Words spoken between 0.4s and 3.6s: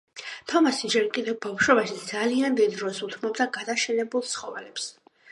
თომასი ჯერ კიდევ ბავშვობაში ძალიან დიდ დროს უთმობდა